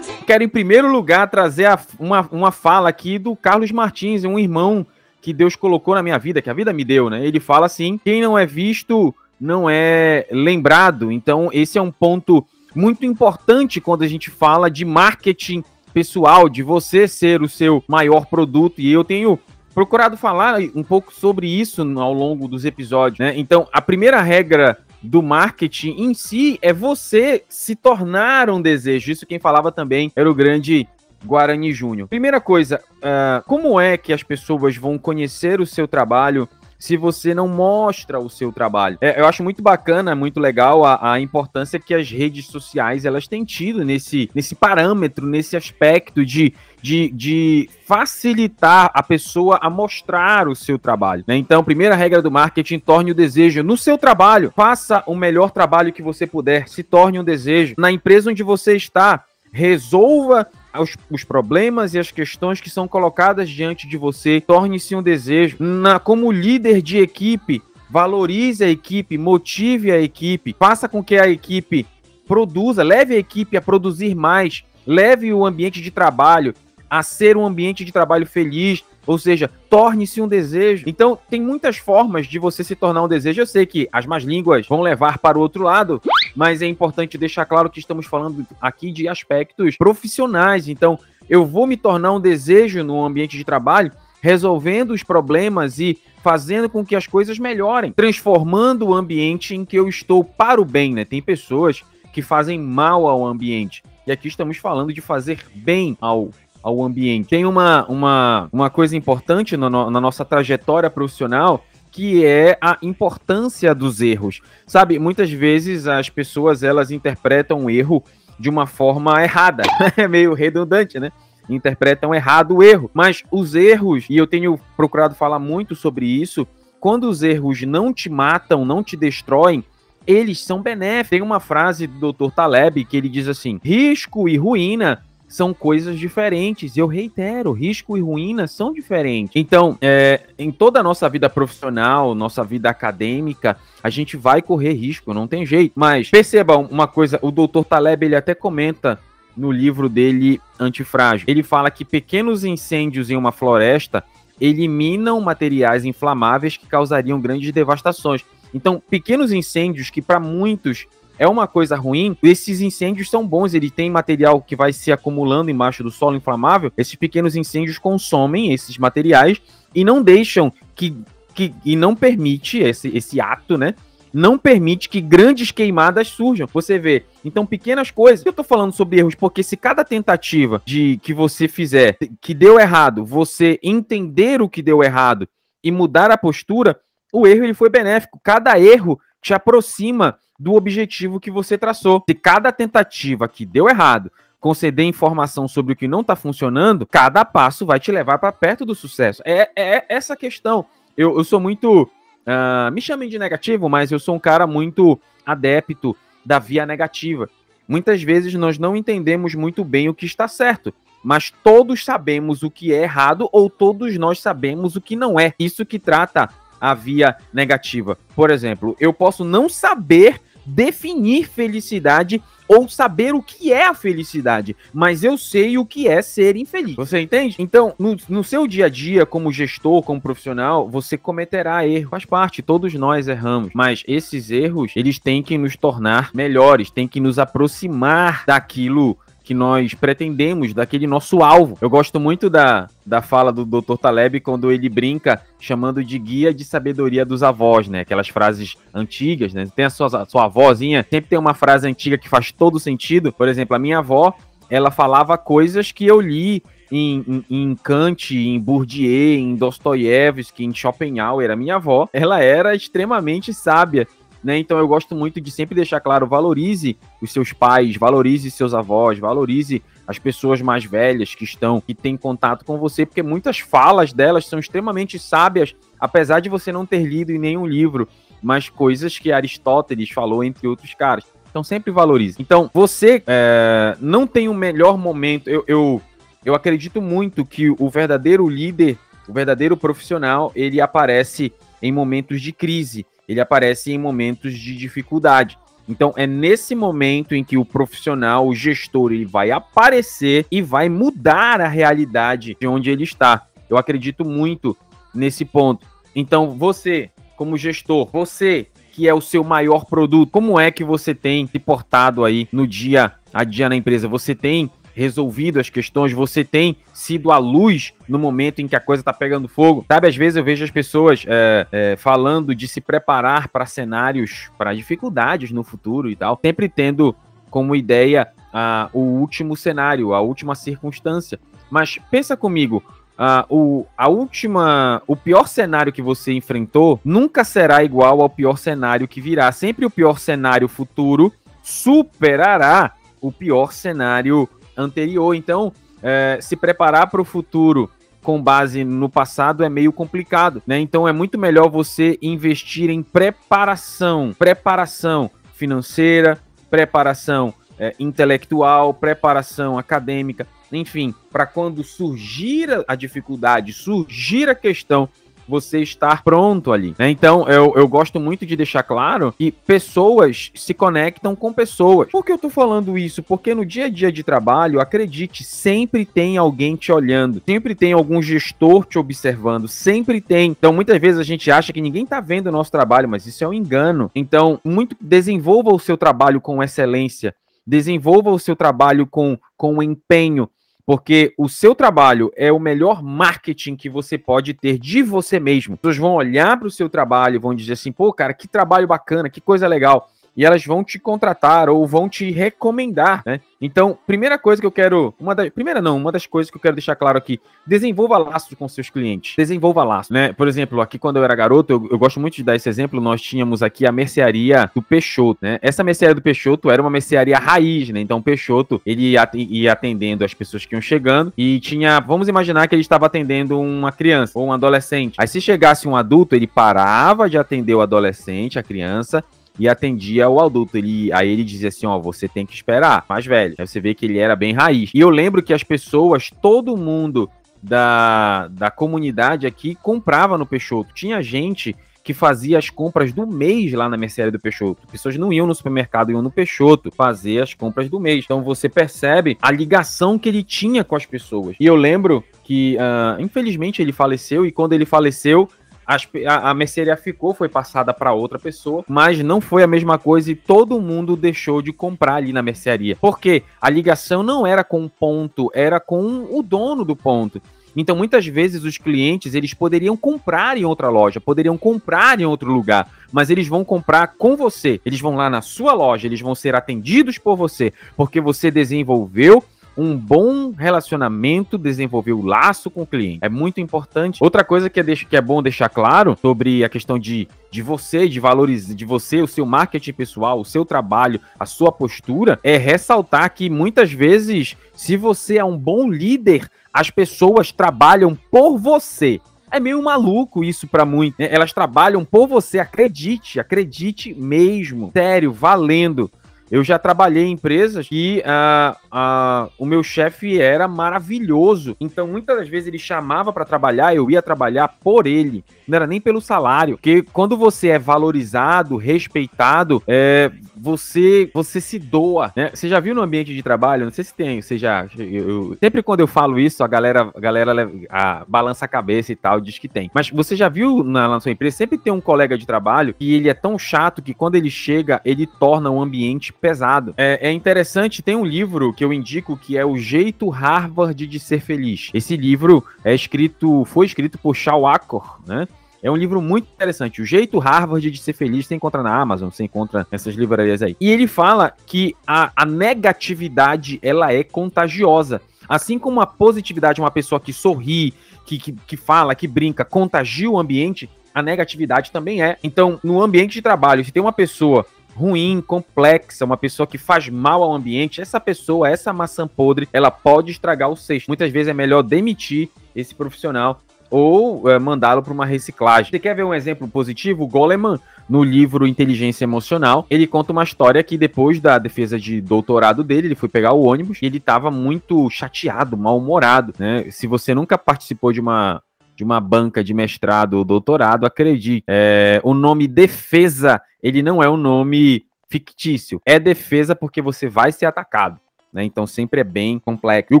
Quero 0.28 0.44
em 0.44 0.48
primeiro 0.48 0.92
lugar 0.92 1.30
trazer 1.30 1.64
a- 1.64 1.80
uma, 1.98 2.28
uma 2.30 2.52
fala 2.52 2.90
aqui 2.90 3.18
do 3.18 3.34
Carlos 3.34 3.72
Martins, 3.72 4.24
um 4.24 4.38
irmão 4.38 4.86
que 5.22 5.32
Deus 5.32 5.56
colocou 5.56 5.94
na 5.94 6.02
minha 6.02 6.18
vida, 6.18 6.42
que 6.42 6.50
a 6.50 6.52
vida 6.52 6.70
me 6.70 6.84
deu, 6.84 7.08
né? 7.08 7.26
Ele 7.26 7.40
fala 7.40 7.64
assim: 7.64 7.98
quem 8.04 8.20
não 8.20 8.36
é 8.36 8.44
visto 8.44 9.14
não 9.40 9.70
é 9.70 10.26
lembrado. 10.30 11.10
Então, 11.10 11.48
esse 11.50 11.78
é 11.78 11.82
um 11.82 11.90
ponto 11.90 12.46
muito 12.74 13.06
importante 13.06 13.80
quando 13.80 14.02
a 14.02 14.06
gente 14.06 14.28
fala 14.28 14.70
de 14.70 14.84
marketing 14.84 15.64
pessoal, 15.94 16.46
de 16.46 16.62
você 16.62 17.08
ser 17.08 17.40
o 17.40 17.48
seu 17.48 17.82
maior 17.88 18.26
produto. 18.26 18.82
E 18.82 18.92
eu 18.92 19.04
tenho 19.04 19.38
procurado 19.74 20.18
falar 20.18 20.60
um 20.74 20.82
pouco 20.82 21.10
sobre 21.10 21.48
isso 21.48 21.80
ao 21.98 22.12
longo 22.12 22.46
dos 22.46 22.66
episódios, 22.66 23.18
né? 23.18 23.32
Então, 23.34 23.66
a 23.72 23.80
primeira 23.80 24.20
regra 24.20 24.76
do 25.02 25.22
marketing 25.22 25.94
em 25.98 26.14
si 26.14 26.58
é 26.60 26.72
você 26.72 27.44
se 27.48 27.76
tornar 27.76 28.50
um 28.50 28.60
desejo. 28.60 29.12
Isso 29.12 29.26
quem 29.26 29.38
falava 29.38 29.70
também 29.70 30.12
era 30.14 30.30
o 30.30 30.34
grande 30.34 30.88
Guarani 31.24 31.72
Júnior. 31.72 32.08
Primeira 32.08 32.40
coisa, 32.40 32.80
ah, 33.02 33.42
como 33.46 33.80
é 33.80 33.96
que 33.96 34.12
as 34.12 34.22
pessoas 34.22 34.76
vão 34.76 34.98
conhecer 34.98 35.60
o 35.60 35.66
seu 35.66 35.88
trabalho 35.88 36.48
se 36.78 36.96
você 36.96 37.34
não 37.34 37.48
mostra 37.48 38.20
o 38.20 38.30
seu 38.30 38.52
trabalho? 38.52 38.98
É, 39.00 39.20
eu 39.20 39.26
acho 39.26 39.42
muito 39.42 39.60
bacana, 39.60 40.14
muito 40.14 40.38
legal 40.38 40.84
a, 40.84 41.12
a 41.12 41.20
importância 41.20 41.80
que 41.80 41.92
as 41.92 42.10
redes 42.10 42.46
sociais 42.46 43.04
elas 43.04 43.26
têm 43.26 43.44
tido 43.44 43.84
nesse, 43.84 44.30
nesse 44.34 44.54
parâmetro, 44.54 45.26
nesse 45.26 45.56
aspecto 45.56 46.24
de, 46.24 46.54
de, 46.80 47.10
de 47.10 47.68
facilitar 47.84 48.90
a 48.94 49.02
pessoa 49.02 49.58
a 49.60 49.68
mostrar 49.68 50.46
o 50.46 50.54
seu 50.54 50.78
trabalho. 50.78 51.24
né? 51.26 51.36
Então, 51.36 51.64
primeira 51.64 51.96
regra 51.96 52.22
do 52.22 52.30
marketing, 52.30 52.78
torne 52.78 53.10
o 53.10 53.14
desejo 53.14 53.62
no 53.62 53.76
seu 53.76 53.98
trabalho. 53.98 54.52
Faça 54.54 55.02
o 55.06 55.16
melhor 55.16 55.50
trabalho 55.50 55.92
que 55.92 56.02
você 56.02 56.26
puder, 56.26 56.68
se 56.68 56.82
torne 56.82 57.18
um 57.18 57.24
desejo. 57.24 57.74
Na 57.76 57.90
empresa 57.90 58.30
onde 58.30 58.42
você 58.42 58.76
está, 58.76 59.24
resolva 59.52 60.46
os, 60.74 60.96
os 61.10 61.24
problemas 61.24 61.94
e 61.94 61.98
as 61.98 62.10
questões 62.10 62.60
que 62.60 62.70
são 62.70 62.86
colocadas 62.86 63.48
diante 63.48 63.88
de 63.88 63.96
você, 63.96 64.40
torne-se 64.40 64.94
um 64.94 65.02
desejo. 65.02 65.56
Na, 65.60 65.98
como 65.98 66.30
líder 66.30 66.82
de 66.82 66.98
equipe, 66.98 67.62
valorize 67.90 68.62
a 68.64 68.68
equipe, 68.68 69.16
motive 69.16 69.90
a 69.90 70.00
equipe, 70.00 70.54
faça 70.58 70.88
com 70.88 71.02
que 71.02 71.16
a 71.16 71.28
equipe 71.28 71.86
produza, 72.26 72.82
leve 72.82 73.14
a 73.14 73.18
equipe 73.18 73.56
a 73.56 73.62
produzir 73.62 74.14
mais, 74.14 74.62
leve 74.86 75.32
o 75.32 75.46
ambiente 75.46 75.80
de 75.80 75.90
trabalho 75.90 76.54
a 76.90 77.02
ser 77.02 77.36
um 77.36 77.46
ambiente 77.46 77.84
de 77.84 77.92
trabalho 77.92 78.26
feliz, 78.26 78.82
ou 79.08 79.16
seja, 79.16 79.50
torne-se 79.70 80.20
um 80.20 80.28
desejo. 80.28 80.84
Então, 80.86 81.18
tem 81.30 81.40
muitas 81.40 81.78
formas 81.78 82.26
de 82.26 82.38
você 82.38 82.62
se 82.62 82.76
tornar 82.76 83.02
um 83.02 83.08
desejo. 83.08 83.40
Eu 83.40 83.46
sei 83.46 83.64
que 83.64 83.88
as 83.90 84.04
más 84.04 84.22
línguas 84.22 84.68
vão 84.68 84.82
levar 84.82 85.18
para 85.18 85.38
o 85.38 85.40
outro 85.40 85.64
lado, 85.64 86.02
mas 86.36 86.60
é 86.60 86.66
importante 86.66 87.16
deixar 87.16 87.46
claro 87.46 87.70
que 87.70 87.80
estamos 87.80 88.04
falando 88.04 88.46
aqui 88.60 88.92
de 88.92 89.08
aspectos 89.08 89.78
profissionais. 89.78 90.68
Então, 90.68 90.98
eu 91.26 91.46
vou 91.46 91.66
me 91.66 91.74
tornar 91.74 92.12
um 92.12 92.20
desejo 92.20 92.84
no 92.84 93.02
ambiente 93.02 93.38
de 93.38 93.44
trabalho, 93.44 93.90
resolvendo 94.20 94.90
os 94.90 95.02
problemas 95.02 95.78
e 95.78 95.98
fazendo 96.22 96.68
com 96.68 96.84
que 96.84 96.94
as 96.94 97.06
coisas 97.06 97.38
melhorem, 97.38 97.92
transformando 97.92 98.88
o 98.88 98.94
ambiente 98.94 99.54
em 99.54 99.64
que 99.64 99.76
eu 99.76 99.88
estou 99.88 100.22
para 100.22 100.60
o 100.60 100.66
bem, 100.66 100.92
né? 100.92 101.06
Tem 101.06 101.22
pessoas 101.22 101.82
que 102.12 102.20
fazem 102.20 102.58
mal 102.60 103.08
ao 103.08 103.24
ambiente. 103.24 103.82
E 104.06 104.12
aqui 104.12 104.28
estamos 104.28 104.58
falando 104.58 104.92
de 104.92 105.00
fazer 105.00 105.38
bem 105.54 105.96
ao 105.98 106.30
ao 106.68 106.82
ambiente. 106.84 107.28
Tem 107.28 107.44
uma, 107.46 107.86
uma, 107.88 108.48
uma 108.52 108.70
coisa 108.70 108.96
importante 108.96 109.56
no- 109.56 109.70
no- 109.70 109.90
na 109.90 110.00
nossa 110.00 110.24
trajetória 110.24 110.90
profissional 110.90 111.64
que 111.90 112.24
é 112.24 112.56
a 112.60 112.76
importância 112.82 113.74
dos 113.74 114.00
erros. 114.00 114.40
Sabe, 114.66 114.98
muitas 114.98 115.30
vezes 115.30 115.86
as 115.86 116.10
pessoas 116.10 116.62
elas 116.62 116.90
interpretam 116.90 117.64
o 117.64 117.70
erro 117.70 118.04
de 118.38 118.48
uma 118.50 118.66
forma 118.66 119.22
errada. 119.22 119.62
É 119.96 120.06
meio 120.06 120.34
redundante, 120.34 121.00
né? 121.00 121.10
Interpretam 121.48 122.14
errado 122.14 122.56
o 122.56 122.62
erro. 122.62 122.90
Mas 122.92 123.22
os 123.32 123.54
erros, 123.54 124.04
e 124.10 124.16
eu 124.18 124.26
tenho 124.26 124.60
procurado 124.76 125.14
falar 125.14 125.38
muito 125.38 125.74
sobre 125.74 126.04
isso, 126.06 126.46
quando 126.78 127.08
os 127.08 127.22
erros 127.22 127.62
não 127.62 127.92
te 127.92 128.08
matam, 128.10 128.64
não 128.66 128.82
te 128.84 128.94
destroem, 128.96 129.64
eles 130.06 130.40
são 130.44 130.60
benéficos. 130.62 131.10
Tem 131.10 131.22
uma 131.22 131.40
frase 131.40 131.86
do 131.86 132.12
Dr. 132.12 132.30
Taleb 132.36 132.84
que 132.84 132.96
ele 132.98 133.08
diz 133.08 133.26
assim: 133.28 133.58
risco 133.64 134.28
e 134.28 134.36
ruína 134.36 135.02
são 135.28 135.52
coisas 135.52 135.98
diferentes. 135.98 136.76
Eu 136.76 136.86
reitero, 136.86 137.52
risco 137.52 137.96
e 137.96 138.00
ruína 138.00 138.48
são 138.48 138.72
diferentes. 138.72 139.36
Então, 139.36 139.76
é, 139.80 140.22
em 140.38 140.50
toda 140.50 140.80
a 140.80 140.82
nossa 140.82 141.08
vida 141.08 141.28
profissional, 141.28 142.14
nossa 142.14 142.42
vida 142.42 142.70
acadêmica, 142.70 143.58
a 143.82 143.90
gente 143.90 144.16
vai 144.16 144.40
correr 144.40 144.72
risco, 144.72 145.12
não 145.12 145.28
tem 145.28 145.44
jeito. 145.44 145.72
Mas 145.76 146.10
perceba 146.10 146.56
uma 146.56 146.88
coisa, 146.88 147.18
o 147.22 147.30
Dr. 147.30 147.62
Taleb 147.68 148.04
ele 148.04 148.16
até 148.16 148.34
comenta 148.34 148.98
no 149.36 149.52
livro 149.52 149.88
dele 149.88 150.40
Antifrágil. 150.58 151.26
Ele 151.28 151.42
fala 151.42 151.70
que 151.70 151.84
pequenos 151.84 152.42
incêndios 152.42 153.10
em 153.10 153.16
uma 153.16 153.30
floresta 153.30 154.02
eliminam 154.40 155.20
materiais 155.20 155.84
inflamáveis 155.84 156.56
que 156.56 156.66
causariam 156.66 157.20
grandes 157.20 157.52
devastações. 157.52 158.24
Então, 158.52 158.82
pequenos 158.88 159.30
incêndios 159.30 159.90
que 159.90 160.00
para 160.00 160.18
muitos 160.18 160.86
é 161.18 161.26
uma 161.26 161.46
coisa 161.46 161.76
ruim, 161.76 162.16
esses 162.22 162.60
incêndios 162.60 163.10
são 163.10 163.26
bons, 163.26 163.54
ele 163.54 163.70
tem 163.70 163.90
material 163.90 164.40
que 164.40 164.54
vai 164.54 164.72
se 164.72 164.92
acumulando 164.92 165.50
embaixo 165.50 165.82
do 165.82 165.90
solo 165.90 166.16
inflamável, 166.16 166.72
esses 166.76 166.94
pequenos 166.94 167.34
incêndios 167.34 167.78
consomem 167.78 168.52
esses 168.52 168.78
materiais 168.78 169.40
e 169.74 169.84
não 169.84 170.02
deixam 170.02 170.52
que, 170.74 170.96
que 171.34 171.54
e 171.64 171.74
não 171.74 171.94
permite 171.94 172.58
esse, 172.58 172.88
esse 172.96 173.20
ato, 173.20 173.58
né? 173.58 173.74
Não 174.12 174.38
permite 174.38 174.88
que 174.88 175.02
grandes 175.02 175.50
queimadas 175.50 176.08
surjam. 176.08 176.48
Você 176.52 176.78
vê. 176.78 177.04
Então, 177.22 177.44
pequenas 177.44 177.90
coisas. 177.90 178.24
Eu 178.24 178.32
tô 178.32 178.42
falando 178.42 178.72
sobre 178.72 178.98
erros 178.98 179.14
porque 179.14 179.42
se 179.42 179.54
cada 179.54 179.84
tentativa 179.84 180.62
de 180.64 180.98
que 181.02 181.12
você 181.12 181.46
fizer 181.46 181.98
que 182.20 182.32
deu 182.32 182.58
errado, 182.58 183.04
você 183.04 183.58
entender 183.62 184.40
o 184.40 184.48
que 184.48 184.62
deu 184.62 184.82
errado 184.82 185.28
e 185.62 185.70
mudar 185.70 186.10
a 186.10 186.16
postura, 186.16 186.80
o 187.12 187.26
erro 187.26 187.44
ele 187.44 187.54
foi 187.54 187.68
benéfico. 187.68 188.18
Cada 188.22 188.58
erro 188.58 188.98
te 189.20 189.34
aproxima 189.34 190.16
do 190.38 190.54
objetivo 190.54 191.18
que 191.18 191.30
você 191.30 191.58
traçou. 191.58 192.02
Se 192.08 192.14
cada 192.14 192.52
tentativa 192.52 193.28
que 193.28 193.44
deu 193.44 193.68
errado 193.68 194.10
conceder 194.40 194.86
informação 194.86 195.48
sobre 195.48 195.72
o 195.72 195.76
que 195.76 195.88
não 195.88 196.00
está 196.00 196.14
funcionando, 196.14 196.86
cada 196.86 197.24
passo 197.24 197.66
vai 197.66 197.80
te 197.80 197.90
levar 197.90 198.18
para 198.18 198.30
perto 198.30 198.64
do 198.64 198.74
sucesso. 198.74 199.20
É, 199.24 199.50
é 199.56 199.84
essa 199.88 200.16
questão. 200.16 200.64
Eu, 200.96 201.16
eu 201.18 201.24
sou 201.24 201.40
muito. 201.40 201.90
ah, 202.24 202.70
me 202.72 202.80
chamem 202.80 203.08
de 203.08 203.18
negativo, 203.18 203.68
mas 203.68 203.90
eu 203.90 203.98
sou 203.98 204.14
um 204.14 204.20
cara 204.20 204.46
muito 204.46 204.98
adepto 205.26 205.96
da 206.24 206.38
via 206.38 206.64
negativa. 206.64 207.28
Muitas 207.66 208.02
vezes 208.02 208.32
nós 208.34 208.58
não 208.58 208.76
entendemos 208.76 209.34
muito 209.34 209.64
bem 209.64 209.88
o 209.88 209.94
que 209.94 210.06
está 210.06 210.26
certo, 210.26 210.72
mas 211.02 211.32
todos 211.42 211.84
sabemos 211.84 212.42
o 212.42 212.50
que 212.50 212.72
é 212.72 212.82
errado 212.82 213.28
ou 213.32 213.50
todos 213.50 213.96
nós 213.98 214.20
sabemos 214.20 214.76
o 214.76 214.80
que 214.80 214.96
não 214.96 215.18
é. 215.18 215.34
Isso 215.38 215.66
que 215.66 215.78
trata 215.78 216.30
a 216.60 216.74
via 216.74 217.16
negativa. 217.32 217.98
Por 218.14 218.30
exemplo, 218.30 218.76
eu 218.80 218.92
posso 218.92 219.24
não 219.24 219.48
saber 219.48 220.20
definir 220.48 221.28
felicidade 221.28 222.22
ou 222.48 222.66
saber 222.66 223.14
o 223.14 223.22
que 223.22 223.52
é 223.52 223.66
a 223.66 223.74
felicidade, 223.74 224.56
mas 224.72 225.04
eu 225.04 225.18
sei 225.18 225.58
o 225.58 225.66
que 225.66 225.86
é 225.86 226.00
ser 226.00 226.34
infeliz. 226.34 226.74
Você 226.74 226.98
entende? 226.98 227.36
Então, 227.38 227.74
no, 227.78 227.96
no 228.08 228.24
seu 228.24 228.46
dia 228.46 228.66
a 228.66 228.68
dia, 228.70 229.04
como 229.04 229.30
gestor, 229.30 229.82
como 229.82 230.00
profissional, 230.00 230.66
você 230.68 230.96
cometerá 230.96 231.66
erros. 231.66 231.90
Faz 231.90 232.04
parte, 232.06 232.42
todos 232.42 232.72
nós 232.72 233.06
erramos. 233.06 233.50
Mas 233.54 233.84
esses 233.86 234.30
erros, 234.30 234.72
eles 234.74 234.98
têm 234.98 235.22
que 235.22 235.36
nos 235.36 235.56
tornar 235.56 236.10
melhores, 236.14 236.70
têm 236.70 236.88
que 236.88 237.00
nos 237.00 237.18
aproximar 237.18 238.24
daquilo 238.26 238.96
que 239.28 239.34
nós 239.34 239.74
pretendemos, 239.74 240.54
daquele 240.54 240.86
nosso 240.86 241.22
alvo. 241.22 241.58
Eu 241.60 241.68
gosto 241.68 242.00
muito 242.00 242.30
da, 242.30 242.66
da 242.86 243.02
fala 243.02 243.30
do 243.30 243.44
Dr. 243.44 243.76
Taleb 243.76 244.20
quando 244.20 244.50
ele 244.50 244.70
brinca 244.70 245.20
chamando 245.38 245.84
de 245.84 245.98
guia 245.98 246.32
de 246.32 246.46
sabedoria 246.46 247.04
dos 247.04 247.22
avós, 247.22 247.68
né? 247.68 247.80
Aquelas 247.80 248.08
frases 248.08 248.56
antigas, 248.72 249.34
né? 249.34 249.46
Tem 249.54 249.66
a 249.66 249.70
sua, 249.70 249.88
a 250.00 250.06
sua 250.06 250.24
avózinha, 250.24 250.82
sempre 250.90 251.10
tem 251.10 251.18
uma 251.18 251.34
frase 251.34 251.68
antiga 251.68 251.98
que 251.98 252.08
faz 252.08 252.32
todo 252.32 252.58
sentido. 252.58 253.12
Por 253.12 253.28
exemplo, 253.28 253.54
a 253.54 253.58
minha 253.58 253.80
avó, 253.80 254.14
ela 254.48 254.70
falava 254.70 255.18
coisas 255.18 255.72
que 255.72 255.84
eu 255.84 256.00
li 256.00 256.42
em, 256.72 257.04
em, 257.06 257.24
em 257.50 257.54
Kant, 257.54 258.16
em 258.16 258.40
Bourdieu, 258.40 259.18
em 259.18 259.36
Dostoiévski, 259.36 260.42
em 260.42 260.54
Schopenhauer. 260.54 261.30
A 261.30 261.36
minha 261.36 261.56
avó, 261.56 261.86
ela 261.92 262.22
era 262.22 262.54
extremamente 262.54 263.34
sábia 263.34 263.86
né? 264.22 264.38
Então 264.38 264.58
eu 264.58 264.66
gosto 264.66 264.94
muito 264.94 265.20
de 265.20 265.30
sempre 265.30 265.54
deixar 265.54 265.80
claro, 265.80 266.06
valorize 266.06 266.76
os 267.00 267.12
seus 267.12 267.32
pais, 267.32 267.76
valorize 267.76 268.30
seus 268.30 268.54
avós, 268.54 268.98
valorize 268.98 269.62
as 269.86 269.98
pessoas 269.98 270.42
mais 270.42 270.64
velhas 270.64 271.14
que 271.14 271.24
estão, 271.24 271.60
que 271.60 271.74
têm 271.74 271.96
contato 271.96 272.44
com 272.44 272.58
você, 272.58 272.84
porque 272.84 273.02
muitas 273.02 273.38
falas 273.38 273.92
delas 273.92 274.26
são 274.26 274.38
extremamente 274.38 274.98
sábias, 274.98 275.54
apesar 275.80 276.20
de 276.20 276.28
você 276.28 276.52
não 276.52 276.66
ter 276.66 276.84
lido 276.84 277.10
em 277.10 277.18
nenhum 277.18 277.46
livro, 277.46 277.88
mas 278.22 278.48
coisas 278.48 278.98
que 278.98 279.12
Aristóteles 279.12 279.90
falou, 279.90 280.22
entre 280.22 280.46
outros 280.46 280.74
caras. 280.74 281.04
Então 281.30 281.42
sempre 281.42 281.70
valorize. 281.70 282.16
Então, 282.18 282.50
você 282.52 283.02
é, 283.06 283.76
não 283.80 284.06
tem 284.06 284.28
o 284.28 284.32
um 284.32 284.34
melhor 284.34 284.76
momento. 284.76 285.28
Eu, 285.28 285.44
eu, 285.46 285.82
eu 286.24 286.34
acredito 286.34 286.82
muito 286.82 287.24
que 287.24 287.50
o 287.50 287.70
verdadeiro 287.70 288.28
líder, 288.28 288.76
o 289.08 289.12
verdadeiro 289.12 289.56
profissional, 289.56 290.32
ele 290.34 290.60
aparece 290.60 291.32
em 291.62 291.70
momentos 291.70 292.20
de 292.20 292.32
crise 292.32 292.86
ele 293.08 293.20
aparece 293.20 293.72
em 293.72 293.78
momentos 293.78 294.38
de 294.38 294.54
dificuldade. 294.54 295.38
Então 295.68 295.92
é 295.96 296.06
nesse 296.06 296.54
momento 296.54 297.14
em 297.14 297.24
que 297.24 297.36
o 297.36 297.44
profissional, 297.44 298.26
o 298.26 298.34
gestor, 298.34 298.92
ele 298.92 299.04
vai 299.04 299.30
aparecer 299.30 300.26
e 300.30 300.40
vai 300.40 300.68
mudar 300.68 301.40
a 301.40 301.48
realidade 301.48 302.36
de 302.38 302.46
onde 302.46 302.70
ele 302.70 302.84
está. 302.84 303.26
Eu 303.48 303.56
acredito 303.56 304.04
muito 304.04 304.56
nesse 304.94 305.24
ponto. 305.24 305.66
Então 305.94 306.30
você, 306.38 306.90
como 307.16 307.36
gestor, 307.36 307.88
você 307.92 308.46
que 308.72 308.86
é 308.86 308.94
o 308.94 309.00
seu 309.00 309.24
maior 309.24 309.64
produto, 309.64 310.08
como 310.08 310.38
é 310.38 310.52
que 310.52 310.62
você 310.62 310.94
tem 310.94 311.26
se 311.26 311.38
portado 311.38 312.04
aí 312.04 312.28
no 312.30 312.46
dia 312.46 312.92
a 313.12 313.24
dia 313.24 313.48
na 313.48 313.56
empresa? 313.56 313.88
Você 313.88 314.14
tem 314.14 314.48
resolvido 314.78 315.40
as 315.40 315.50
questões, 315.50 315.92
você 315.92 316.22
tem 316.24 316.56
sido 316.72 317.10
a 317.10 317.18
luz 317.18 317.74
no 317.88 317.98
momento 317.98 318.40
em 318.40 318.46
que 318.46 318.54
a 318.54 318.60
coisa 318.60 318.80
tá 318.80 318.92
pegando 318.92 319.26
fogo. 319.26 319.64
Sabe, 319.66 319.88
às 319.88 319.96
vezes 319.96 320.16
eu 320.16 320.22
vejo 320.22 320.44
as 320.44 320.52
pessoas 320.52 321.04
é, 321.08 321.46
é, 321.50 321.76
falando 321.76 322.32
de 322.32 322.46
se 322.46 322.60
preparar 322.60 323.26
para 323.28 323.44
cenários, 323.44 324.30
para 324.38 324.54
dificuldades 324.54 325.32
no 325.32 325.42
futuro 325.42 325.90
e 325.90 325.96
tal, 325.96 326.16
sempre 326.24 326.48
tendo 326.48 326.94
como 327.28 327.56
ideia 327.56 328.08
uh, 328.32 328.70
o 328.72 328.80
último 329.00 329.36
cenário, 329.36 329.92
a 329.92 330.00
última 330.00 330.36
circunstância. 330.36 331.18
Mas 331.50 331.78
pensa 331.90 332.16
comigo, 332.16 332.62
Uh, 332.98 333.22
o, 333.32 333.66
a 333.78 333.88
última, 333.88 334.82
o 334.84 334.96
pior 334.96 335.28
cenário 335.28 335.72
que 335.72 335.80
você 335.80 336.12
enfrentou 336.12 336.80
nunca 336.84 337.22
será 337.22 337.62
igual 337.62 338.00
ao 338.00 338.10
pior 338.10 338.36
cenário 338.36 338.88
que 338.88 339.00
virá. 339.00 339.30
Sempre 339.30 339.64
o 339.64 339.70
pior 339.70 340.00
cenário 340.00 340.48
futuro 340.48 341.12
superará 341.40 342.72
o 343.00 343.12
pior 343.12 343.52
cenário 343.52 344.28
anterior. 344.58 345.14
Então, 345.14 345.52
é, 345.82 346.18
se 346.20 346.36
preparar 346.36 346.90
para 346.90 347.00
o 347.00 347.04
futuro 347.04 347.70
com 348.02 348.22
base 348.22 348.64
no 348.64 348.88
passado 348.88 349.44
é 349.44 349.48
meio 349.48 349.72
complicado, 349.72 350.42
né? 350.46 350.58
Então 350.58 350.88
é 350.88 350.92
muito 350.92 351.18
melhor 351.18 351.48
você 351.48 351.98
investir 352.00 352.70
em 352.70 352.82
preparação, 352.82 354.14
preparação 354.18 355.10
financeira, 355.34 356.18
preparação 356.50 357.34
é, 357.58 357.74
intelectual, 357.78 358.72
preparação 358.72 359.58
acadêmica, 359.58 360.26
enfim, 360.50 360.94
para 361.12 361.26
quando 361.26 361.62
surgir 361.62 362.48
a 362.66 362.74
dificuldade, 362.74 363.52
surgir 363.52 364.28
a 364.28 364.34
questão 364.34 364.88
você 365.28 365.60
estar 365.60 366.02
pronto 366.02 366.52
ali. 366.52 366.74
Né? 366.78 366.90
Então, 366.90 367.28
eu, 367.28 367.52
eu 367.56 367.68
gosto 367.68 368.00
muito 368.00 368.24
de 368.24 368.34
deixar 368.34 368.62
claro 368.62 369.14
que 369.16 369.30
pessoas 369.30 370.30
se 370.34 370.54
conectam 370.54 371.14
com 371.14 371.32
pessoas. 371.32 371.90
Por 371.90 372.04
que 372.04 372.12
eu 372.12 372.18
tô 372.18 372.30
falando 372.30 372.78
isso? 372.78 373.02
Porque 373.02 373.34
no 373.34 373.44
dia 373.44 373.66
a 373.66 373.68
dia 373.68 373.92
de 373.92 374.02
trabalho, 374.02 374.60
acredite, 374.60 375.22
sempre 375.24 375.84
tem 375.84 376.16
alguém 376.16 376.56
te 376.56 376.72
olhando, 376.72 377.22
sempre 377.26 377.54
tem 377.54 377.72
algum 377.72 378.00
gestor 378.00 378.64
te 378.64 378.78
observando, 378.78 379.46
sempre 379.46 380.00
tem. 380.00 380.30
Então, 380.30 380.52
muitas 380.52 380.78
vezes 380.78 380.98
a 380.98 381.04
gente 381.04 381.30
acha 381.30 381.52
que 381.52 381.60
ninguém 381.60 381.84
tá 381.84 382.00
vendo 382.00 382.28
o 382.28 382.32
nosso 382.32 382.50
trabalho, 382.50 382.88
mas 382.88 383.06
isso 383.06 383.22
é 383.22 383.28
um 383.28 383.34
engano. 383.34 383.90
Então, 383.94 384.40
muito 384.44 384.76
desenvolva 384.80 385.50
o 385.52 385.58
seu 385.58 385.76
trabalho 385.76 386.20
com 386.20 386.42
excelência, 386.42 387.14
desenvolva 387.46 388.10
o 388.10 388.18
seu 388.18 388.36
trabalho 388.36 388.86
com, 388.86 389.18
com 389.36 389.62
empenho, 389.62 390.28
porque 390.68 391.14
o 391.16 391.30
seu 391.30 391.54
trabalho 391.54 392.12
é 392.14 392.30
o 392.30 392.38
melhor 392.38 392.82
marketing 392.82 393.56
que 393.56 393.70
você 393.70 393.96
pode 393.96 394.34
ter 394.34 394.58
de 394.58 394.82
você 394.82 395.18
mesmo. 395.18 395.54
As 395.54 395.60
pessoas 395.60 395.78
vão 395.78 395.94
olhar 395.94 396.38
para 396.38 396.46
o 396.46 396.50
seu 396.50 396.68
trabalho 396.68 397.18
vão 397.18 397.34
dizer 397.34 397.54
assim: 397.54 397.72
pô, 397.72 397.90
cara, 397.90 398.12
que 398.12 398.28
trabalho 398.28 398.66
bacana, 398.66 399.08
que 399.08 399.18
coisa 399.18 399.48
legal 399.48 399.88
e 400.18 400.24
elas 400.24 400.44
vão 400.44 400.64
te 400.64 400.80
contratar 400.80 401.48
ou 401.48 401.64
vão 401.64 401.88
te 401.88 402.10
recomendar, 402.10 403.04
né? 403.06 403.20
Então, 403.40 403.78
primeira 403.86 404.18
coisa 404.18 404.42
que 404.42 404.46
eu 404.46 404.50
quero, 404.50 404.92
uma 404.98 405.14
primeira 405.14 405.62
não, 405.62 405.76
uma 405.76 405.92
das 405.92 406.06
coisas 406.06 406.28
que 406.28 406.36
eu 406.36 406.40
quero 406.40 406.56
deixar 406.56 406.74
claro 406.74 406.98
aqui, 406.98 407.20
desenvolva 407.46 407.96
laços 407.96 408.36
com 408.36 408.48
seus 408.48 408.68
clientes, 408.68 409.14
desenvolva 409.16 409.62
laços, 409.62 409.92
né? 409.92 410.12
Por 410.12 410.26
exemplo, 410.26 410.60
aqui 410.60 410.76
quando 410.76 410.96
eu 410.96 411.04
era 411.04 411.14
garoto, 411.14 411.52
eu, 411.52 411.68
eu, 411.70 411.78
gosto 411.78 412.00
muito 412.00 412.16
de 412.16 412.24
dar 412.24 412.34
esse 412.34 412.48
exemplo, 412.48 412.80
nós 412.80 413.00
tínhamos 413.00 413.40
aqui 413.40 413.64
a 413.64 413.70
mercearia 413.70 414.50
do 414.52 414.60
Peixoto, 414.60 415.20
né? 415.22 415.38
Essa 415.40 415.62
mercearia 415.62 415.94
do 415.94 416.02
Peixoto 416.02 416.50
era 416.50 416.60
uma 416.60 416.70
mercearia 416.70 417.16
raiz, 417.16 417.68
né? 417.68 417.80
Então, 417.80 418.02
Peixoto, 418.02 418.60
ele 418.66 418.96
ia 419.14 419.52
atendendo 419.52 420.04
as 420.04 420.12
pessoas 420.12 420.44
que 420.44 420.56
iam 420.56 420.60
chegando 420.60 421.12
e 421.16 421.38
tinha, 421.38 421.78
vamos 421.78 422.08
imaginar 422.08 422.48
que 422.48 422.56
ele 422.56 422.62
estava 422.62 422.86
atendendo 422.86 423.40
uma 423.40 423.70
criança 423.70 424.18
ou 424.18 424.26
um 424.26 424.32
adolescente. 424.32 424.96
Aí, 424.98 425.06
se 425.06 425.20
chegasse 425.20 425.68
um 425.68 425.76
adulto, 425.76 426.16
ele 426.16 426.26
parava 426.26 427.08
de 427.08 427.16
atender 427.16 427.54
o 427.54 427.60
adolescente, 427.60 428.36
a 428.36 428.42
criança, 428.42 429.04
e 429.38 429.48
atendia 429.48 430.08
o 430.08 430.20
adulto. 430.20 430.56
Ele, 430.56 430.92
aí 430.92 431.10
ele 431.10 431.24
dizia 431.24 431.48
assim: 431.48 431.66
ó, 431.66 431.78
você 431.78 432.08
tem 432.08 432.26
que 432.26 432.34
esperar, 432.34 432.84
mais 432.88 433.06
velho. 433.06 433.34
Aí 433.38 433.46
você 433.46 433.60
vê 433.60 433.74
que 433.74 433.86
ele 433.86 433.98
era 433.98 434.16
bem 434.16 434.32
raiz. 434.32 434.70
E 434.74 434.80
eu 434.80 434.90
lembro 434.90 435.22
que 435.22 435.32
as 435.32 435.42
pessoas, 435.42 436.10
todo 436.22 436.56
mundo 436.56 437.10
da, 437.42 438.28
da 438.28 438.50
comunidade 438.50 439.26
aqui 439.26 439.54
comprava 439.54 440.18
no 440.18 440.26
Peixoto. 440.26 440.74
Tinha 440.74 441.02
gente 441.02 441.54
que 441.88 441.94
fazia 441.94 442.36
as 442.36 442.50
compras 442.50 442.92
do 442.92 443.06
mês 443.06 443.50
lá 443.54 443.66
na 443.66 443.76
mercearia 443.76 444.12
do 444.12 444.20
Peixoto. 444.20 444.66
Pessoas 444.70 444.98
não 444.98 445.10
iam 445.10 445.26
no 445.26 445.34
supermercado, 445.34 445.90
iam 445.90 446.02
no 446.02 446.10
Peixoto 446.10 446.70
fazer 446.70 447.22
as 447.22 447.32
compras 447.32 447.70
do 447.70 447.80
mês. 447.80 448.04
Então 448.04 448.22
você 448.22 448.46
percebe 448.46 449.16
a 449.22 449.30
ligação 449.30 449.98
que 449.98 450.06
ele 450.06 450.22
tinha 450.22 450.62
com 450.62 450.76
as 450.76 450.84
pessoas. 450.84 451.34
E 451.40 451.46
eu 451.46 451.56
lembro 451.56 452.04
que, 452.24 452.58
uh, 452.58 453.00
infelizmente, 453.00 453.62
ele 453.62 453.72
faleceu, 453.72 454.26
e 454.26 454.30
quando 454.30 454.52
ele 454.52 454.66
faleceu, 454.66 455.30
a, 455.68 456.30
a 456.30 456.34
mercearia 456.34 456.76
ficou, 456.76 457.12
foi 457.12 457.28
passada 457.28 457.74
para 457.74 457.92
outra 457.92 458.18
pessoa, 458.18 458.64
mas 458.66 459.00
não 459.00 459.20
foi 459.20 459.42
a 459.42 459.46
mesma 459.46 459.78
coisa 459.78 460.10
e 460.10 460.14
todo 460.14 460.60
mundo 460.60 460.96
deixou 460.96 461.42
de 461.42 461.52
comprar 461.52 461.96
ali 461.96 462.12
na 462.12 462.22
mercearia. 462.22 462.76
Porque 462.80 463.22
a 463.40 463.50
ligação 463.50 464.02
não 464.02 464.26
era 464.26 464.42
com 464.42 464.64
o 464.64 464.70
ponto, 464.70 465.30
era 465.34 465.60
com 465.60 466.06
o 466.10 466.22
dono 466.22 466.64
do 466.64 466.74
ponto. 466.74 467.20
Então, 467.54 467.76
muitas 467.76 468.06
vezes 468.06 468.44
os 468.44 468.56
clientes, 468.56 469.14
eles 469.14 469.34
poderiam 469.34 469.76
comprar 469.76 470.38
em 470.38 470.44
outra 470.44 470.68
loja, 470.68 471.00
poderiam 471.00 471.36
comprar 471.36 472.00
em 472.00 472.04
outro 472.04 472.32
lugar, 472.32 472.70
mas 472.92 473.10
eles 473.10 473.26
vão 473.26 473.44
comprar 473.44 473.94
com 473.98 474.16
você. 474.16 474.60
Eles 474.64 474.80
vão 474.80 474.94
lá 474.94 475.10
na 475.10 475.20
sua 475.20 475.52
loja, 475.52 475.86
eles 475.86 476.00
vão 476.00 476.14
ser 476.14 476.34
atendidos 476.34 476.98
por 476.98 477.16
você, 477.16 477.52
porque 477.76 478.00
você 478.00 478.30
desenvolveu 478.30 479.24
um 479.58 479.76
bom 479.76 480.30
relacionamento, 480.30 481.36
desenvolver 481.36 481.92
o 481.92 482.00
laço 482.00 482.48
com 482.48 482.62
o 482.62 482.66
cliente. 482.66 483.00
É 483.02 483.08
muito 483.08 483.40
importante. 483.40 483.98
Outra 484.00 484.22
coisa 484.22 484.48
que 484.48 484.60
é, 484.60 484.64
que 484.64 484.96
é 484.96 485.00
bom 485.00 485.20
deixar 485.20 485.48
claro 485.48 485.98
sobre 486.00 486.44
a 486.44 486.48
questão 486.48 486.78
de, 486.78 487.08
de 487.28 487.42
você, 487.42 487.88
de 487.88 487.98
valores, 487.98 488.54
de 488.54 488.64
você, 488.64 489.02
o 489.02 489.08
seu 489.08 489.26
marketing 489.26 489.72
pessoal, 489.72 490.20
o 490.20 490.24
seu 490.24 490.44
trabalho, 490.44 491.00
a 491.18 491.26
sua 491.26 491.50
postura, 491.50 492.20
é 492.22 492.36
ressaltar 492.36 493.12
que 493.12 493.28
muitas 493.28 493.72
vezes, 493.72 494.36
se 494.54 494.76
você 494.76 495.18
é 495.18 495.24
um 495.24 495.36
bom 495.36 495.68
líder, 495.68 496.30
as 496.52 496.70
pessoas 496.70 497.32
trabalham 497.32 497.98
por 498.10 498.38
você. 498.38 499.00
É 499.30 499.38
meio 499.38 499.62
maluco 499.62 500.24
isso 500.24 500.46
para 500.46 500.64
muitos. 500.64 500.98
Né? 500.98 501.08
Elas 501.10 501.32
trabalham 501.32 501.84
por 501.84 502.06
você, 502.06 502.38
acredite, 502.38 503.20
acredite 503.20 503.92
mesmo. 503.94 504.70
Sério, 504.72 505.12
valendo. 505.12 505.90
Eu 506.30 506.44
já 506.44 506.58
trabalhei 506.58 507.04
em 507.04 507.12
empresas 507.12 507.68
e 507.70 508.02
uh, 508.02 508.56
uh, 508.76 509.32
o 509.38 509.46
meu 509.46 509.62
chefe 509.62 510.20
era 510.20 510.46
maravilhoso. 510.46 511.56
Então, 511.58 511.86
muitas 511.86 512.18
das 512.18 512.28
vezes 512.28 512.48
ele 512.48 512.58
chamava 512.58 513.12
para 513.12 513.24
trabalhar, 513.24 513.74
eu 513.74 513.90
ia 513.90 514.02
trabalhar 514.02 514.48
por 514.48 514.86
ele. 514.86 515.24
Não 515.46 515.56
era 515.56 515.66
nem 515.66 515.80
pelo 515.80 516.00
salário. 516.00 516.56
Porque 516.56 516.82
quando 516.92 517.16
você 517.16 517.48
é 517.48 517.58
valorizado, 517.58 518.56
respeitado, 518.56 519.62
é, 519.66 520.10
você 520.40 521.10
você 521.12 521.40
se 521.40 521.58
doa, 521.58 522.12
né? 522.16 522.30
Você 522.34 522.48
já 522.48 522.60
viu 522.60 522.74
no 522.74 522.82
ambiente 522.82 523.14
de 523.14 523.22
trabalho? 523.22 523.64
Não 523.64 523.72
sei 523.72 523.84
se 523.84 523.94
tem, 523.94 524.20
você 524.22 524.38
já. 524.38 524.66
eu- 524.78 525.08
eu- 525.08 525.36
sempre 525.42 525.62
quando 525.62 525.80
eu 525.80 525.86
falo 525.86 526.18
isso, 526.18 526.42
a 526.44 526.46
galera, 526.48 526.90
a 526.94 527.00
galera 527.00 527.50
a- 527.68 528.04
balança 528.06 528.44
a 528.44 528.48
cabeça 528.48 528.92
e 528.92 528.96
tal, 528.96 529.20
diz 529.20 529.38
que 529.38 529.48
tem. 529.48 529.70
Mas 529.74 529.90
você 529.90 530.14
já 530.16 530.28
viu 530.28 530.62
na, 530.62 530.88
na 530.88 531.00
sua 531.00 531.10
empresa? 531.12 531.36
Sempre 531.36 531.58
tem 531.58 531.72
um 531.72 531.80
colega 531.80 532.16
de 532.16 532.26
trabalho 532.26 532.74
que 532.74 532.94
ele 532.94 533.08
é 533.08 533.14
tão 533.14 533.38
chato 533.38 533.82
que 533.82 533.94
quando 533.94 534.14
ele 534.14 534.30
chega, 534.30 534.80
ele 534.84 535.06
torna 535.06 535.50
o 535.50 535.60
ambiente 535.60 536.12
pesado. 536.12 536.74
É, 536.76 537.08
é 537.08 537.12
interessante, 537.12 537.82
tem 537.82 537.96
um 537.96 538.04
livro 538.04 538.52
que 538.52 538.64
eu 538.64 538.72
indico 538.72 539.16
que 539.16 539.36
é 539.36 539.44
O 539.44 539.56
Jeito 539.56 540.08
Harvard 540.08 540.86
de 540.86 541.00
Ser 541.00 541.20
Feliz. 541.20 541.70
Esse 541.74 541.96
livro 541.96 542.44
é 542.64 542.74
escrito, 542.74 543.44
foi 543.44 543.66
escrito 543.66 543.98
por 543.98 544.14
Shao 544.14 544.46
Akor, 544.46 544.98
né? 545.06 545.26
É 545.62 545.70
um 545.70 545.76
livro 545.76 546.00
muito 546.00 546.28
interessante. 546.32 546.80
O 546.80 546.86
jeito 546.86 547.18
Harvard 547.18 547.70
de 547.70 547.78
ser 547.82 547.92
feliz 547.92 548.26
você 548.26 548.34
encontra 548.34 548.62
na 548.62 548.74
Amazon, 548.74 549.10
você 549.10 549.24
encontra 549.24 549.66
nessas 549.70 549.94
livrarias 549.94 550.42
aí. 550.42 550.56
E 550.60 550.70
ele 550.70 550.86
fala 550.86 551.32
que 551.46 551.74
a, 551.86 552.12
a 552.14 552.24
negatividade 552.24 553.58
ela 553.60 553.92
é 553.92 554.04
contagiosa. 554.04 555.00
Assim 555.28 555.58
como 555.58 555.80
a 555.80 555.86
positividade, 555.86 556.60
uma 556.60 556.70
pessoa 556.70 557.00
que 557.00 557.12
sorri, 557.12 557.74
que, 558.06 558.18
que, 558.18 558.32
que 558.32 558.56
fala, 558.56 558.94
que 558.94 559.06
brinca, 559.06 559.44
contagia 559.44 560.08
o 560.08 560.18
ambiente, 560.18 560.70
a 560.94 561.02
negatividade 561.02 561.70
também 561.70 562.02
é. 562.02 562.16
Então, 562.22 562.58
no 562.62 562.80
ambiente 562.80 563.14
de 563.14 563.22
trabalho, 563.22 563.64
se 563.64 563.72
tem 563.72 563.82
uma 563.82 563.92
pessoa 563.92 564.46
ruim, 564.74 565.20
complexa, 565.20 566.04
uma 566.04 566.16
pessoa 566.16 566.46
que 566.46 566.56
faz 566.56 566.88
mal 566.88 567.22
ao 567.22 567.34
ambiente, 567.34 567.80
essa 567.80 567.98
pessoa, 567.98 568.48
essa 568.48 568.72
maçã 568.72 569.08
podre, 569.08 569.48
ela 569.52 569.72
pode 569.72 570.12
estragar 570.12 570.48
o 570.48 570.56
cesto. 570.56 570.88
Muitas 570.88 571.10
vezes 571.10 571.28
é 571.28 571.34
melhor 571.34 571.62
demitir 571.62 572.28
esse 572.54 572.74
profissional 572.74 573.42
ou 573.70 574.30
é, 574.30 574.38
mandá-lo 574.38 574.82
para 574.82 574.92
uma 574.92 575.06
reciclagem. 575.06 575.70
Você 575.70 575.78
quer 575.78 575.94
ver 575.94 576.04
um 576.04 576.14
exemplo 576.14 576.48
positivo? 576.48 577.04
O 577.04 577.08
Goleman, 577.08 577.58
no 577.88 578.02
livro 578.02 578.46
Inteligência 578.46 579.04
Emocional, 579.04 579.66
ele 579.70 579.86
conta 579.86 580.12
uma 580.12 580.24
história 580.24 580.62
que 580.62 580.76
depois 580.76 581.20
da 581.20 581.38
defesa 581.38 581.78
de 581.78 582.00
doutorado 582.00 582.62
dele, 582.62 582.88
ele 582.88 582.94
foi 582.94 583.08
pegar 583.08 583.32
o 583.32 583.44
ônibus 583.44 583.78
e 583.80 583.86
ele 583.86 583.98
estava 583.98 584.30
muito 584.30 584.88
chateado, 584.90 585.56
mal-humorado, 585.56 586.34
né? 586.38 586.66
Se 586.70 586.86
você 586.86 587.14
nunca 587.14 587.38
participou 587.38 587.92
de 587.92 588.00
uma 588.00 588.42
de 588.76 588.84
uma 588.84 589.00
banca 589.00 589.42
de 589.42 589.52
mestrado 589.52 590.14
ou 590.14 590.24
doutorado, 590.24 590.86
acredite, 590.86 591.42
é, 591.48 592.00
o 592.04 592.14
nome 592.14 592.46
defesa, 592.46 593.42
ele 593.60 593.82
não 593.82 594.00
é 594.00 594.08
um 594.08 594.16
nome 594.16 594.86
fictício. 595.10 595.82
É 595.84 595.98
defesa 595.98 596.54
porque 596.54 596.80
você 596.80 597.08
vai 597.08 597.32
ser 597.32 597.46
atacado. 597.46 597.98
Né? 598.32 598.44
Então 598.44 598.66
sempre 598.66 599.00
é 599.00 599.04
bem 599.04 599.38
complexo. 599.38 599.92
E 599.92 599.96
o 599.96 600.00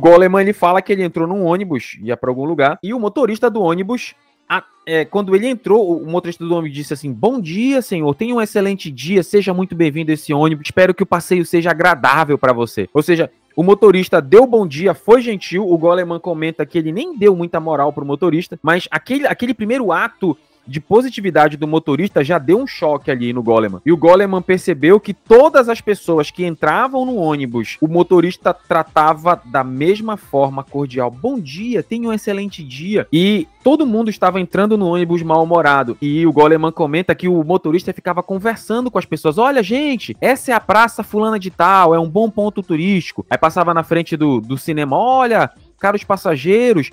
Goleman 0.00 0.42
ele 0.42 0.52
fala 0.52 0.82
que 0.82 0.92
ele 0.92 1.02
entrou 1.02 1.26
num 1.26 1.44
ônibus, 1.44 1.98
ia 2.02 2.16
para 2.16 2.30
algum 2.30 2.44
lugar, 2.44 2.78
e 2.82 2.92
o 2.92 3.00
motorista 3.00 3.48
do 3.48 3.62
ônibus, 3.62 4.14
a- 4.48 4.64
é, 4.86 5.04
quando 5.04 5.34
ele 5.34 5.46
entrou, 5.46 6.00
o 6.00 6.06
motorista 6.06 6.44
do 6.44 6.54
ônibus 6.54 6.76
disse 6.76 6.92
assim: 6.92 7.12
Bom 7.12 7.40
dia, 7.40 7.80
senhor, 7.82 8.14
tenha 8.14 8.34
um 8.34 8.40
excelente 8.40 8.90
dia, 8.90 9.22
seja 9.22 9.52
muito 9.54 9.74
bem-vindo 9.74 10.10
a 10.10 10.14
esse 10.14 10.32
ônibus, 10.32 10.66
espero 10.66 10.94
que 10.94 11.02
o 11.02 11.06
passeio 11.06 11.44
seja 11.44 11.70
agradável 11.70 12.38
para 12.38 12.52
você. 12.52 12.88
Ou 12.94 13.02
seja, 13.02 13.30
o 13.56 13.62
motorista 13.62 14.22
deu 14.22 14.46
bom 14.46 14.66
dia, 14.66 14.94
foi 14.94 15.20
gentil. 15.20 15.68
O 15.68 15.76
Goleman 15.76 16.20
comenta 16.20 16.64
que 16.64 16.78
ele 16.78 16.92
nem 16.92 17.18
deu 17.18 17.34
muita 17.34 17.58
moral 17.58 17.92
pro 17.92 18.06
motorista, 18.06 18.58
mas 18.62 18.86
aquele, 18.90 19.26
aquele 19.26 19.52
primeiro 19.52 19.90
ato 19.90 20.36
de 20.68 20.80
positividade 20.80 21.56
do 21.56 21.66
motorista 21.66 22.22
já 22.22 22.38
deu 22.38 22.58
um 22.58 22.66
choque 22.66 23.10
ali 23.10 23.32
no 23.32 23.42
Goleman. 23.42 23.80
E 23.84 23.90
o 23.90 23.96
Goleman 23.96 24.42
percebeu 24.42 25.00
que 25.00 25.14
todas 25.14 25.68
as 25.68 25.80
pessoas 25.80 26.30
que 26.30 26.44
entravam 26.44 27.06
no 27.06 27.16
ônibus, 27.16 27.78
o 27.80 27.88
motorista 27.88 28.52
tratava 28.52 29.40
da 29.46 29.64
mesma 29.64 30.16
forma 30.16 30.62
cordial. 30.62 31.10
Bom 31.10 31.40
dia, 31.40 31.82
tenha 31.82 32.08
um 32.08 32.12
excelente 32.12 32.62
dia. 32.62 33.06
E 33.12 33.48
todo 33.64 33.86
mundo 33.86 34.10
estava 34.10 34.40
entrando 34.40 34.76
no 34.76 34.86
ônibus 34.86 35.22
mal-humorado. 35.22 35.96
E 36.00 36.26
o 36.26 36.32
Goleman 36.32 36.72
comenta 36.72 37.14
que 37.14 37.28
o 37.28 37.42
motorista 37.42 37.92
ficava 37.92 38.22
conversando 38.22 38.90
com 38.90 38.98
as 38.98 39.06
pessoas. 39.06 39.38
Olha, 39.38 39.62
gente, 39.62 40.16
essa 40.20 40.52
é 40.52 40.54
a 40.54 40.60
praça 40.60 41.02
fulana 41.02 41.38
de 41.38 41.50
tal, 41.50 41.94
é 41.94 41.98
um 41.98 42.08
bom 42.08 42.30
ponto 42.30 42.62
turístico. 42.62 43.24
Aí 43.30 43.38
passava 43.38 43.72
na 43.72 43.82
frente 43.82 44.16
do, 44.16 44.40
do 44.40 44.58
cinema, 44.58 44.96
olha, 44.96 45.50
caros 45.78 46.04
passageiros, 46.04 46.90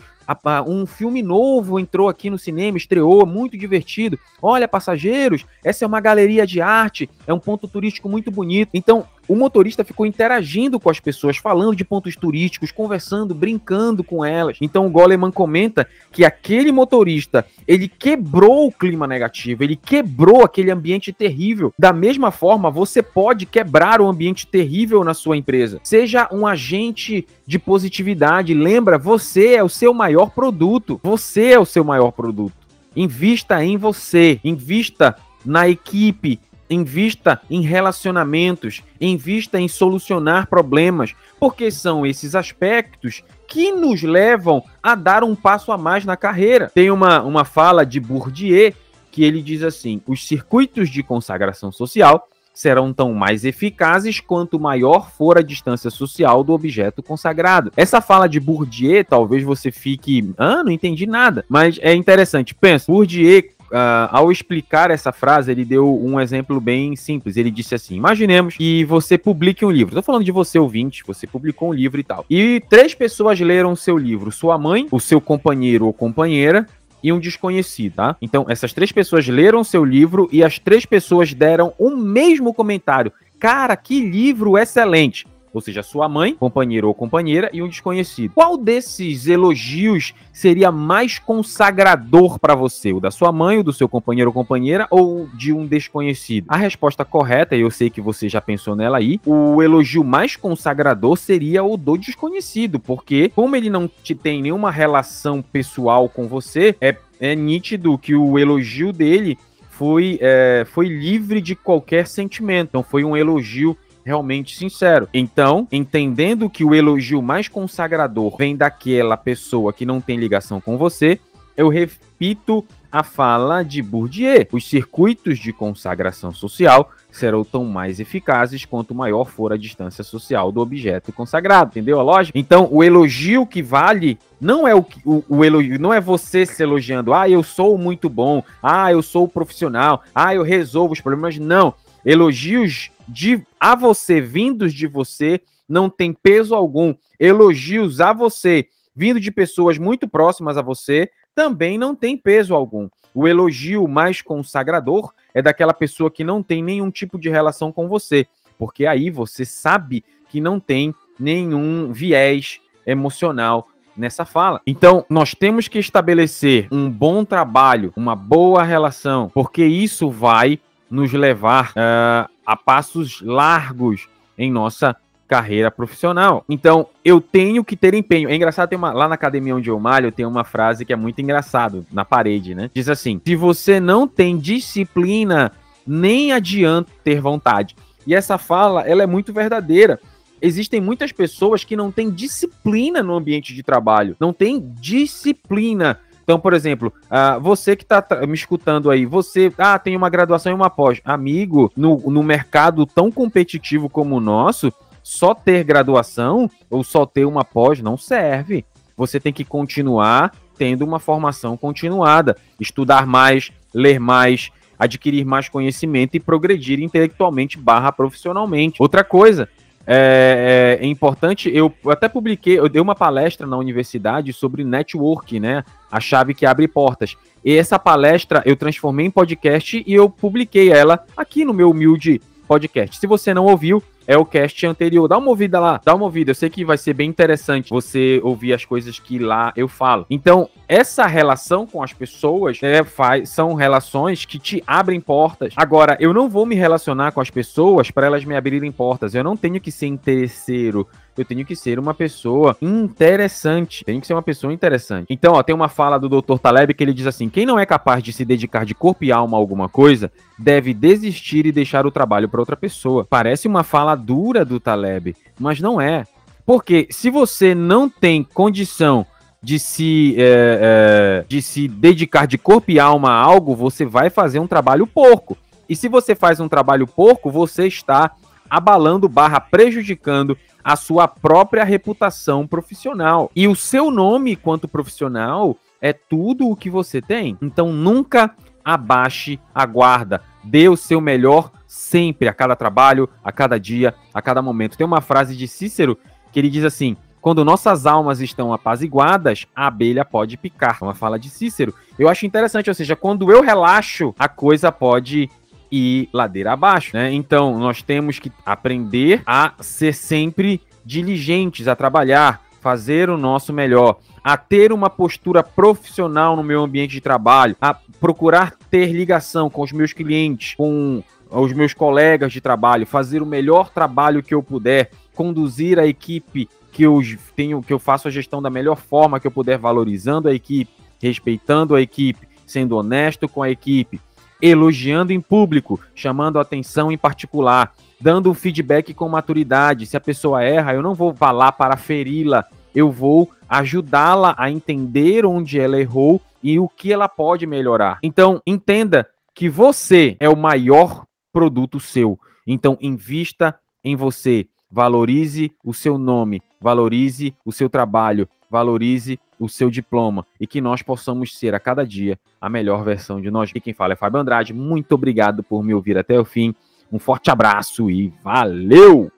um 0.67 0.85
filme 0.85 1.21
novo 1.21 1.79
entrou 1.79 2.09
aqui 2.09 2.29
no 2.29 2.37
cinema, 2.37 2.77
estreou, 2.77 3.25
muito 3.25 3.57
divertido. 3.57 4.17
Olha, 4.41 4.67
passageiros, 4.67 5.45
essa 5.63 5.85
é 5.85 5.87
uma 5.87 5.99
galeria 5.99 6.47
de 6.47 6.61
arte, 6.61 7.09
é 7.27 7.33
um 7.33 7.39
ponto 7.39 7.67
turístico 7.67 8.09
muito 8.09 8.31
bonito. 8.31 8.69
Então, 8.73 9.07
o 9.27 9.36
motorista 9.36 9.84
ficou 9.84 10.05
interagindo 10.05 10.79
com 10.79 10.89
as 10.89 11.00
pessoas, 11.00 11.38
falando 11.38 11.75
de 11.75 11.84
pontos 11.84 12.15
turísticos, 12.15 12.72
conversando, 12.72 13.34
brincando 13.34 14.03
com 14.03 14.24
elas. 14.24 14.58
Então, 14.62 14.86
o 14.86 14.89
Goleman 14.89 15.32
comenta 15.32 15.88
que 16.12 16.24
aquele 16.24 16.72
motorista, 16.72 17.46
ele 17.67 17.88
quebrou 17.88 18.67
o 18.67 18.72
clima 18.72 19.08
negativo, 19.08 19.63
ele 19.63 19.75
quebrou 19.75 20.44
aquele 20.44 20.72
ambiente 20.72 21.12
terrível. 21.12 21.74
Da 21.77 21.91
mesma 21.91 22.32
forma, 22.32 22.70
você 22.70 23.01
pode 23.01 23.46
quebrar 23.46 24.01
o 24.01 24.08
ambiente 24.08 24.48
terrível 24.48 25.03
na 25.03 25.13
sua 25.13 25.38
empresa. 25.38 25.79
Seja 25.84 26.27
um 26.32 26.46
agente 26.46 27.27
de 27.46 27.60
positividade. 27.60 28.53
Lembra, 28.53 28.98
você 28.98 29.55
é 29.55 29.63
o 29.63 29.70
seu 29.70 29.94
maior 29.94 30.32
produto. 30.32 31.00
Você 31.03 31.51
é 31.51 31.60
o 31.60 31.65
seu 31.65 31.84
maior 31.84 32.12
produto. 32.12 32.53
Invista 32.96 33.63
em 33.63 33.77
você, 33.77 34.39
invista 34.44 35.15
na 35.46 35.67
equipe, 35.67 36.39
invista 36.69 37.41
em 37.50 37.62
relacionamentos, 37.62 38.84
invista 39.00 39.60
em 39.60 39.67
solucionar 39.67 40.48
problemas, 40.48 41.13
porque 41.39 41.69
são 41.72 42.05
esses 42.05 42.36
aspectos 42.36 43.24
que 43.48 43.72
nos 43.72 44.01
levam 44.01 44.63
a 44.81 44.95
dar 44.95 45.24
um 45.24 45.36
passo 45.36 45.72
a 45.72 45.77
mais 45.77 46.05
na 46.05 46.17
carreira. 46.17 46.72
Tem 46.74 46.89
uma, 46.89 47.22
uma 47.22 47.45
fala 47.45 47.86
de 47.86 48.00
Bourdieu 48.00 48.74
que 49.12 49.24
ele 49.24 49.41
diz 49.41 49.63
assim: 49.63 50.01
os 50.05 50.27
circuitos 50.27 50.89
de 50.89 51.01
consagração 51.01 51.72
social 51.72 52.27
serão 52.53 52.93
tão 52.93 53.13
mais 53.13 53.43
eficazes 53.43 54.22
quanto 54.22 54.60
maior 54.60 55.12
for 55.12 55.38
a 55.38 55.41
distância 55.41 55.89
social 55.89 56.43
do 56.43 56.53
objeto 56.53 57.03
consagrado. 57.03 57.72
Essa 57.75 58.00
fala 58.00 58.27
de 58.27 58.39
Bourdieu, 58.39 59.03
talvez 59.03 59.43
você 59.43 59.72
fique, 59.72 60.34
ah, 60.38 60.63
não 60.63 60.72
entendi 60.72 61.05
nada, 61.05 61.43
mas 61.50 61.77
é 61.81 61.93
interessante. 61.93 62.55
Pensa, 62.55 62.91
Bourdieu 62.91 63.43
ah, 63.77 64.08
ao 64.10 64.32
explicar 64.32 64.89
essa 64.89 65.12
frase, 65.12 65.51
ele 65.51 65.65
deu 65.65 66.01
um 66.01 66.17
exemplo 66.17 66.62
bem 66.62 66.96
simples. 66.96 67.36
Ele 67.36 67.51
disse 67.51 67.75
assim: 67.75 67.98
Imaginemos 67.98 68.55
que 68.55 68.86
você 68.86 69.17
publique 69.17 69.65
um 69.65 69.70
livro. 69.70 69.91
Estou 69.91 70.01
falando 70.01 70.24
de 70.24 70.32
você, 70.32 70.58
ouvinte, 70.58 71.03
você 71.05 71.27
publicou 71.27 71.70
um 71.70 71.74
livro 71.74 72.00
e 72.00 72.03
tal. 72.03 72.25
E 72.29 72.63
três 72.70 72.96
pessoas 72.96 73.38
leram 73.38 73.74
o 73.74 73.77
seu 73.77 73.98
livro: 73.98 74.32
sua 74.32 74.58
mãe, 74.58 74.88
o 74.89 75.00
seu 75.00 75.20
companheiro 75.20 75.88
ou 75.88 75.94
companheira. 75.94 76.65
E 77.03 77.12
um 77.13 77.20
desconhecido, 77.20 77.96
tá? 77.98 78.15
Então, 78.20 78.48
essas 78.50 78.74
três 78.74 78.91
pessoas 78.91 79.27
leram 79.27 79.63
seu 79.63 79.86
livro 79.86 80.27
e 80.32 80.44
as 80.44 80.58
três 80.58 80.88
pessoas 80.88 81.36
deram 81.36 81.72
o 81.77 81.91
mesmo 81.91 82.51
comentário. 82.51 83.12
Cara, 83.38 83.75
que 83.75 84.00
livro 84.00 84.58
excelente! 84.58 85.27
Ou 85.55 85.62
seja, 85.62 85.81
sua 85.81 86.09
mãe, 86.09 86.35
companheiro 86.35 86.89
ou 86.89 86.93
companheira 86.93 87.50
e 87.53 87.62
um 87.62 87.69
desconhecido. 87.69 88.33
Qual 88.35 88.57
desses 88.57 89.25
elogios 89.25 90.13
seria 90.33 90.69
mais 90.69 91.17
consagrador 91.17 92.38
para 92.38 92.53
você? 92.53 92.91
O 92.91 93.00
da 93.00 93.09
sua 93.09 93.31
mãe, 93.31 93.57
o 93.57 93.63
do 93.63 93.71
seu 93.71 93.88
companheiro 93.88 94.31
ou 94.31 94.33
companheira 94.33 94.85
ou 94.91 95.29
de 95.33 95.53
um 95.53 95.65
desconhecido? 95.65 96.47
A 96.50 96.57
resposta 96.57 97.05
correta, 97.05 97.55
e 97.55 97.62
eu 97.62 97.71
sei 97.71 97.89
que 97.89 98.01
você 98.01 98.27
já 98.27 98.41
pensou 98.41 98.75
nela 98.75 98.97
aí, 98.97 99.21
o 99.25 99.63
elogio 99.63 100.03
mais 100.03 100.35
consagrador 100.35 101.15
seria 101.15 101.63
o 101.63 101.77
do 101.77 101.95
desconhecido, 101.95 102.77
porque 102.77 103.31
como 103.33 103.55
ele 103.55 103.69
não 103.69 103.89
te 104.03 104.13
tem 104.13 104.41
nenhuma 104.41 104.69
relação 104.69 105.41
pessoal 105.41 106.09
com 106.09 106.27
você, 106.27 106.75
é, 106.81 106.97
é 107.17 107.33
nítido 107.33 107.97
que 107.97 108.13
o 108.13 108.38
elogio 108.38 108.91
dele 108.91 109.38
foi, 109.69 110.17
é, 110.21 110.65
foi 110.65 110.88
livre 110.88 111.41
de 111.41 111.55
qualquer 111.55 112.07
sentimento. 112.07 112.69
Então 112.69 112.83
foi 112.83 113.03
um 113.03 113.15
elogio 113.15 113.77
realmente 114.05 114.55
sincero. 114.55 115.09
Então, 115.12 115.67
entendendo 115.71 116.50
que 116.50 116.63
o 116.63 116.75
elogio 116.75 117.21
mais 117.21 117.47
consagrador 117.47 118.38
vem 118.38 118.55
daquela 118.55 119.17
pessoa 119.17 119.74
que 119.74 119.85
não 119.85 120.00
tem 120.00 120.17
ligação 120.17 120.62
com 120.62 120.77
você, 120.77 121.19
eu 121.57 121.69
repito 121.69 122.63
a 122.91 123.03
fala 123.03 123.63
de 123.63 123.81
Bourdieu. 123.81 124.47
Os 124.51 124.69
circuitos 124.69 125.39
de 125.39 125.51
consagração 125.51 126.31
social 126.31 126.91
serão 127.12 127.43
tão 127.43 127.65
mais 127.65 128.00
eficazes 128.00 128.63
quanto 128.63 128.93
maior 128.93 129.25
for 129.25 129.51
a 129.51 129.57
distância 129.57 130.03
social 130.03 130.51
do 130.51 130.62
objeto 130.62 131.12
consagrado. 131.12 131.71
Entendeu 131.71 132.00
a 132.00 132.03
lógica? 132.03 132.38
Então, 132.38 132.67
o 132.71 132.83
elogio 132.83 133.45
que 133.45 133.62
vale 133.62 134.19
não 134.39 134.67
é 134.67 134.75
o, 134.75 134.85
o, 135.03 135.24
o 135.27 135.45
elogio, 135.45 135.79
não 135.79 135.93
é 135.93 136.00
você 136.00 136.45
se 136.45 136.62
elogiando. 136.62 137.13
Ah, 137.13 137.29
eu 137.29 137.41
sou 137.41 137.77
muito 137.77 138.09
bom. 138.09 138.43
Ah, 138.62 138.91
eu 138.91 139.01
sou 139.01 139.27
profissional. 139.27 140.03
Ah, 140.13 140.35
eu 140.35 140.43
resolvo 140.43 140.93
os 140.93 141.01
problemas. 141.01 141.38
Não. 141.38 141.74
Elogios 142.05 142.91
de 143.07 143.45
a 143.59 143.75
você 143.75 144.19
vindos 144.21 144.74
de 144.74 144.88
você 144.88 145.41
não 145.67 145.89
tem 145.89 146.13
peso 146.13 146.53
algum. 146.55 146.93
Elogios 147.19 148.01
a 148.01 148.13
você 148.13 148.67
vindo 148.95 149.19
de 149.19 149.31
pessoas 149.31 149.77
muito 149.77 150.07
próximas 150.07 150.57
a 150.57 150.62
você 150.62 151.09
também 151.33 151.77
não 151.77 151.93
tem 151.93 152.15
peso 152.15 152.55
algum. 152.55 152.88
O 153.13 153.27
elogio 153.27 153.88
mais 153.88 154.21
consagrador 154.21 155.13
é 155.33 155.41
daquela 155.41 155.74
pessoa 155.74 156.09
que 156.09 156.24
não 156.24 156.41
tem 156.41 156.63
nenhum 156.63 156.89
tipo 156.89 157.19
de 157.19 157.29
relação 157.29 157.71
com 157.71 157.88
você, 157.88 158.25
porque 158.57 158.85
aí 158.85 159.09
você 159.09 159.43
sabe 159.43 160.03
que 160.29 160.39
não 160.39 160.59
tem 160.59 160.95
nenhum 161.19 161.91
viés 161.91 162.59
emocional 162.85 163.67
nessa 163.95 164.25
fala. 164.25 164.62
Então, 164.65 165.05
nós 165.09 165.33
temos 165.33 165.67
que 165.67 165.79
estabelecer 165.79 166.67
um 166.71 166.89
bom 166.89 167.24
trabalho, 167.24 167.93
uma 167.95 168.15
boa 168.15 168.63
relação, 168.63 169.29
porque 169.33 169.65
isso 169.65 170.09
vai 170.09 170.59
nos 170.95 171.11
levar 171.11 171.73
ah, 171.75 172.29
a 172.45 172.55
passos 172.55 173.21
largos 173.21 174.07
em 174.37 174.51
nossa 174.51 174.95
carreira 175.27 175.69
profissional. 175.69 176.45
Então, 176.47 176.87
eu 177.03 177.19
tenho 177.19 177.63
que 177.63 177.75
ter 177.75 177.93
empenho. 177.93 178.29
É 178.29 178.35
engraçado, 178.35 178.69
tem 178.69 178.77
uma, 178.77 178.93
lá 178.93 179.07
na 179.07 179.15
academia 179.15 179.55
onde 179.55 179.69
eu 179.69 179.79
malho, 179.79 180.11
tem 180.11 180.25
uma 180.25 180.43
frase 180.43 180.85
que 180.85 180.93
é 180.93 180.95
muito 180.95 181.19
engraçado 181.21 181.85
na 181.91 182.05
parede, 182.05 182.55
né? 182.55 182.69
Diz 182.73 182.87
assim: 182.87 183.19
se 183.25 183.35
você 183.35 183.79
não 183.79 184.07
tem 184.07 184.37
disciplina, 184.37 185.51
nem 185.85 186.31
adianta 186.31 186.91
ter 187.03 187.19
vontade. 187.19 187.75
E 188.07 188.13
essa 188.13 188.37
fala, 188.37 188.81
ela 188.81 189.03
é 189.03 189.07
muito 189.07 189.33
verdadeira. 189.33 189.99
Existem 190.41 190.79
muitas 190.79 191.11
pessoas 191.11 191.63
que 191.63 191.75
não 191.75 191.91
têm 191.91 192.11
disciplina 192.11 193.01
no 193.01 193.15
ambiente 193.15 193.53
de 193.53 193.63
trabalho, 193.63 194.15
não 194.19 194.31
tem 194.31 194.59
disciplina. 194.79 195.99
Então, 196.25 196.39
por 196.39 196.53
exemplo, 196.53 196.91
ah, 197.08 197.38
você 197.38 197.75
que 197.75 197.84
está 197.84 198.03
me 198.27 198.34
escutando 198.34 198.89
aí, 198.89 199.05
você 199.05 199.53
ah, 199.60 199.77
tem 199.77 199.96
uma 199.96 200.10
graduação 200.10 200.51
e 200.51 200.55
uma 200.55 200.72
pós. 200.72 201.00
Amigo, 201.05 201.72
no, 201.77 201.98
no 202.10 202.24
mercado 202.24 202.84
tão 202.84 203.12
competitivo 203.12 203.88
como 203.88 204.17
o 204.17 204.20
nosso, 204.20 204.74
só 205.03 205.36
ter 205.36 205.63
graduação 205.63 206.50
ou 206.67 206.84
só 206.84 207.05
ter 207.05 207.25
uma 207.25 207.46
pós 207.46 207.79
não 207.79 207.96
serve. 207.96 208.65
Você 208.98 209.20
tem 209.20 209.32
que 209.32 209.46
continuar 209.46 210.34
tendo 210.58 210.84
uma 210.84 210.98
formação 210.98 211.55
continuada, 211.55 212.36
estudar 212.60 213.05
mais, 213.05 213.51
ler 213.72 214.00
mais, 214.00 214.50
adquirir 214.79 215.25
mais 215.25 215.48
conhecimento 215.48 216.15
e 216.15 216.20
progredir 216.20 216.79
intelectualmente 216.79 217.60
barra 217.60 217.91
profissionalmente. 217.91 218.82
Outra 218.82 219.03
coisa, 219.03 219.48
é, 219.87 220.77
é, 220.79 220.85
é 220.85 220.87
importante, 220.87 221.49
eu 221.53 221.73
até 221.87 222.09
publiquei, 222.09 222.57
eu 222.57 222.67
dei 222.67 222.81
uma 222.81 222.95
palestra 222.95 223.45
na 223.45 223.57
universidade 223.57 224.33
sobre 224.33 224.63
network, 224.63 225.39
né? 225.39 225.63
A 225.91 225.99
chave 225.99 226.33
que 226.33 226.45
abre 226.45 226.67
portas. 226.67 227.15
E 227.43 227.55
essa 227.55 227.77
palestra 227.77 228.41
eu 228.45 228.55
transformei 228.55 229.05
em 229.05 229.11
podcast 229.11 229.83
e 229.85 229.93
eu 229.93 230.09
publiquei 230.09 230.71
ela 230.71 231.05
aqui 231.15 231.45
no 231.45 231.53
meu 231.53 231.69
humilde 231.69 232.19
podcast. 232.45 232.97
Se 232.97 233.07
você 233.07 233.33
não 233.33 233.45
ouviu, 233.45 233.83
é 234.07 234.17
o 234.17 234.25
cast 234.25 234.65
anterior. 234.65 235.07
Dá 235.07 235.17
uma 235.17 235.29
ouvida 235.29 235.59
lá, 235.59 235.81
dá 235.83 235.93
uma 235.93 236.05
ouvida. 236.05 236.31
Eu 236.31 236.35
sei 236.35 236.49
que 236.49 236.63
vai 236.63 236.77
ser 236.77 236.93
bem 236.93 237.09
interessante 237.09 237.69
você 237.69 238.19
ouvir 238.23 238.53
as 238.53 238.63
coisas 238.63 238.99
que 238.99 239.17
lá 239.19 239.51
eu 239.55 239.67
falo. 239.67 240.05
Então, 240.09 240.49
essa 240.67 241.05
relação 241.05 241.65
com 241.65 241.81
as 241.81 241.93
pessoas 241.93 242.59
é, 242.61 242.83
faz, 242.83 243.29
são 243.29 243.53
relações 243.53 244.25
que 244.25 244.39
te 244.39 244.63
abrem 244.65 244.99
portas. 245.01 245.53
Agora, 245.55 245.97
eu 245.99 246.13
não 246.13 246.29
vou 246.29 246.45
me 246.45 246.55
relacionar 246.55 247.11
com 247.11 247.21
as 247.21 247.29
pessoas 247.29 247.91
para 247.91 248.07
elas 248.07 248.23
me 248.23 248.35
abrirem 248.35 248.71
portas. 248.71 249.15
Eu 249.15 249.23
não 249.23 249.35
tenho 249.35 249.59
que 249.59 249.71
ser 249.71 249.87
interesseiro. 249.87 250.87
Eu 251.17 251.24
tenho 251.24 251.45
que 251.45 251.55
ser 251.55 251.79
uma 251.79 251.93
pessoa 251.93 252.57
interessante. 252.62 253.86
Tenho 253.86 254.01
que 254.01 254.07
ser 254.07 254.13
uma 254.13 254.22
pessoa 254.22 254.51
interessante. 254.51 255.07
Então, 255.10 255.34
ó, 255.34 255.43
tem 255.43 255.55
uma 255.55 255.69
fala 255.69 255.98
do 255.98 256.10
Dr. 256.10 256.38
Taleb 256.38 256.74
que 256.74 256.84
ele 256.84 256.93
diz 256.93 257.07
assim: 257.07 257.29
quem 257.29 257.45
não 257.45 257.57
é 257.57 257.65
capaz 257.65 258.03
de 258.03 258.12
se 258.12 258.25
dedicar 258.25 258.65
de 258.65 258.75
corpo 258.75 259.03
e 259.03 259.12
alma 259.12 259.38
a 259.38 259.39
alguma 259.39 259.69
coisa, 259.69 260.12
deve 260.38 260.74
desistir 260.74 261.45
e 261.45 261.51
deixar 261.51 261.86
o 261.86 261.91
trabalho 261.91 262.27
para 262.27 262.41
outra 262.41 262.57
pessoa. 262.57 263.05
Parece 263.10 263.48
uma 263.48 263.63
fala 263.63 263.95
dura 263.95 264.43
do 264.43 264.60
Taleb, 264.60 265.15
mas 265.39 265.62
não 265.62 265.79
é. 265.79 266.05
Porque 266.45 266.88
se 266.91 267.10
você 267.10 267.55
não 267.55 267.89
tem 267.89 268.22
condição 268.22 269.05
de 269.41 269.60
se, 269.60 270.15
é, 270.17 271.22
é, 271.22 271.25
de 271.27 271.41
se 271.41 271.67
dedicar 271.67 272.25
de 272.25 272.38
corpo 272.38 272.72
e 272.72 272.79
alma 272.79 273.12
a 273.12 273.22
algo, 273.22 273.55
você 273.55 273.86
vai 273.86 274.10
fazer 274.10 274.39
um 274.39 274.48
trabalho 274.48 274.86
porco. 274.86 275.38
E 275.67 275.75
se 275.75 275.88
você 275.88 276.13
faz 276.13 276.39
um 276.39 276.48
trabalho 276.48 276.86
porco, 276.86 277.31
você 277.31 277.67
está 277.67 278.12
abalando 278.49 279.09
barra 279.09 279.39
prejudicando 279.39 280.37
a 280.63 280.75
sua 280.75 281.07
própria 281.07 281.63
reputação 281.63 282.47
profissional. 282.47 283.29
E 283.35 283.47
o 283.47 283.55
seu 283.55 283.91
nome 283.91 284.35
quanto 284.35 284.67
profissional 284.67 285.57
é 285.79 285.93
tudo 285.93 286.49
o 286.49 286.55
que 286.55 286.69
você 286.69 287.01
tem. 287.01 287.37
Então 287.41 287.71
nunca 287.71 288.35
abaixe 288.63 289.39
a 289.53 289.65
guarda. 289.65 290.21
Dê 290.43 290.67
o 290.67 290.75
seu 290.75 290.99
melhor 290.99 291.51
sempre, 291.67 292.27
a 292.27 292.33
cada 292.33 292.55
trabalho, 292.55 293.07
a 293.23 293.31
cada 293.31 293.59
dia, 293.59 293.93
a 294.13 294.21
cada 294.21 294.41
momento. 294.41 294.77
Tem 294.77 294.85
uma 294.85 295.01
frase 295.01 295.35
de 295.35 295.47
Cícero 295.47 295.97
que 296.31 296.39
ele 296.39 296.49
diz 296.49 296.63
assim: 296.63 296.97
quando 297.25 297.43
nossas 297.43 297.87
almas 297.87 298.21
estão 298.21 298.53
apaziguadas, 298.53 299.47
a 299.55 299.65
abelha 299.65 300.05
pode 300.05 300.37
picar. 300.37 300.77
Uma 300.81 300.93
fala 300.93 301.17
de 301.17 301.29
Cícero. 301.29 301.73
Eu 301.97 302.07
acho 302.07 302.25
interessante, 302.25 302.69
ou 302.69 302.73
seja, 302.75 302.95
quando 302.95 303.31
eu 303.31 303.41
relaxo, 303.41 304.13
a 304.19 304.27
coisa 304.27 304.71
pode 304.71 305.29
ir 305.72 306.10
ladeira 306.13 306.53
abaixo, 306.53 306.96
né? 306.96 307.11
Então, 307.13 307.57
nós 307.59 307.81
temos 307.81 308.20
que 308.20 308.31
aprender 308.46 309.22
a 309.25 309.53
ser 309.59 309.94
sempre 309.94 310.61
diligentes, 310.85 311.68
a 311.68 311.75
trabalhar, 311.75 312.42
fazer 312.61 313.09
o 313.09 313.18
nosso 313.18 313.53
melhor, 313.53 313.98
a 314.24 314.37
ter 314.37 314.72
uma 314.72 314.89
postura 314.89 315.44
profissional 315.44 316.35
no 316.35 316.44
meu 316.44 316.63
ambiente 316.63 316.92
de 316.92 317.01
trabalho, 317.01 317.55
a 317.61 317.75
procurar 318.00 318.53
ter 318.70 318.92
ligação 318.92 319.50
com 319.50 319.61
os 319.61 319.72
meus 319.72 319.94
clientes, 319.94 320.55
com 320.55 321.03
os 321.29 321.53
meus 321.53 321.74
colegas 321.74 322.31
de 322.31 322.42
trabalho, 322.42 322.85
fazer 322.85 323.22
o 323.22 323.25
melhor 323.25 323.70
trabalho 323.70 324.24
que 324.24 324.33
eu 324.33 324.42
puder, 324.42 324.92
conduzir 325.13 325.79
a 325.79 325.85
equipe 325.85 326.50
que 326.72 326.83
eu 326.83 327.00
tenho, 327.35 327.61
que 327.61 327.72
eu 327.72 327.79
faço 327.79 328.07
a 328.07 328.11
gestão 328.11 328.42
da 328.42 328.50
melhor 328.50 328.77
forma 328.77 329.20
que 329.20 329.27
eu 329.27 329.31
puder, 329.31 329.57
valorizando 329.57 330.27
a 330.27 330.33
equipe, 330.33 330.72
respeitando 331.01 331.75
a 331.75 331.81
equipe, 331.81 332.27
sendo 332.46 332.75
honesto 332.75 333.27
com 333.27 333.42
a 333.42 333.50
equipe, 333.50 334.00
elogiando 334.41 335.13
em 335.13 335.21
público, 335.21 335.79
chamando 335.93 336.39
atenção 336.39 336.91
em 336.91 336.98
particular, 336.98 337.74
dando 338.00 338.33
feedback 338.33 338.93
com 338.93 339.07
maturidade. 339.07 339.85
Se 339.85 339.98
a 339.98 340.01
pessoa 340.01 340.43
erra, 340.43 340.74
eu 340.74 340.81
não 340.81 340.93
vou 340.93 341.13
falar 341.13 341.53
para 341.53 341.77
feri-la, 341.77 342.45
eu 342.74 342.91
vou 342.91 343.31
ajudá-la 343.48 344.35
a 344.37 344.51
entender 344.51 345.25
onde 345.25 345.59
ela 345.59 345.79
errou 345.79 346.21
e 346.43 346.59
o 346.59 346.67
que 346.67 346.91
ela 346.91 347.07
pode 347.07 347.48
melhorar. 347.48 348.00
Então, 348.03 348.41
entenda 348.45 349.07
que 349.33 349.50
você 349.50 350.15
é 350.19 350.29
o 350.29 350.37
maior 350.37 351.05
produto 351.31 351.79
seu. 351.79 352.19
Então, 352.45 352.77
invista 352.81 353.57
em 353.83 353.95
você. 353.95 354.48
Valorize 354.69 355.51
o 355.63 355.74
seu 355.74 355.98
nome, 355.98 356.41
valorize 356.59 357.33
o 357.45 357.51
seu 357.51 357.69
trabalho, 357.69 358.27
valorize 358.50 359.19
o 359.39 359.50
seu 359.50 359.69
diploma 359.69 360.25
e 360.39 360.48
que 360.48 360.61
nós 360.61 360.81
possamos 360.81 361.37
ser 361.37 361.53
a 361.53 361.59
cada 361.59 361.85
dia 361.85 362.17
a 362.39 362.50
melhor 362.50 362.83
versão 362.83 363.19
de 363.19 363.29
nós. 363.29 363.51
E 363.53 363.59
quem 363.59 363.74
fala 363.74 363.93
é 363.93 363.95
Fábio 363.95 364.19
Andrade. 364.19 364.53
Muito 364.53 364.93
obrigado 364.93 365.43
por 365.43 365.63
me 365.63 365.74
ouvir 365.74 365.98
até 365.98 366.19
o 366.19 366.25
fim. 366.25 366.53
Um 366.91 367.00
forte 367.00 367.29
abraço 367.29 367.89
e 367.89 368.13
valeu! 368.24 369.11